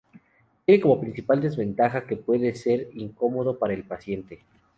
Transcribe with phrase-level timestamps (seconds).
[0.65, 4.39] Tiene como principal desventaja que puede ser incómodo para el paciente.